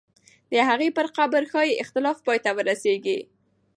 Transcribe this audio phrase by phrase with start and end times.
[0.51, 3.19] د هغې پر قبر ښایي اختلاف پای ته ورسېږي.